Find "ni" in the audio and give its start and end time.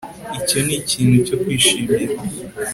0.65-0.73